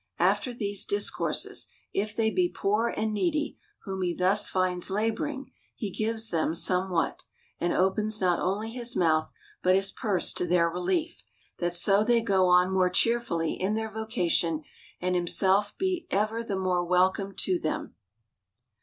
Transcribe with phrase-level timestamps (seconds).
[0.17, 5.51] After these dis courses, if they be poor and needy whom he thus finds laboring,
[5.75, 7.21] he gives them somewhat;
[7.59, 11.21] and opens not only his mouth, but his purse to their relief,
[11.59, 14.63] that so they go on more cheerfully in their vocation,
[14.99, 17.93] and himself be ever the more welcome to them.